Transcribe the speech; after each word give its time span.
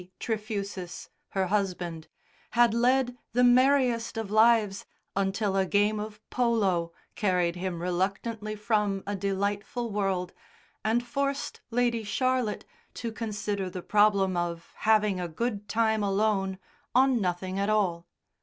Trefusis, 0.19 1.09
her 1.29 1.45
husband, 1.45 2.07
had 2.53 2.73
led 2.73 3.19
the 3.33 3.43
merriest 3.43 4.17
of 4.17 4.31
lives 4.31 4.83
until 5.15 5.55
a 5.55 5.67
game 5.67 5.99
of 5.99 6.19
polo 6.31 6.91
carried 7.13 7.55
him 7.55 7.79
reluctantly 7.83 8.55
from 8.55 9.03
a 9.05 9.15
delightful 9.15 9.91
world 9.91 10.33
and 10.83 11.05
forced 11.05 11.61
Lady 11.69 12.03
Charlotte 12.03 12.65
to 12.95 13.11
consider 13.11 13.69
the 13.69 13.83
problem 13.83 14.35
of 14.35 14.71
having 14.77 15.19
a 15.19 15.27
good 15.27 15.69
time 15.69 16.01
alone 16.01 16.57
on 16.95 17.21
nothing 17.21 17.59
at 17.59 17.69
all. 17.69 18.07